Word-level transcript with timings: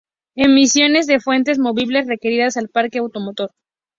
Emisiones 0.35 1.05
de 1.05 1.19
fuentes 1.19 1.59
móviles 1.59 2.07
referidas 2.07 2.57
al 2.57 2.69
parque 2.69 2.97
automotor. 2.97 3.51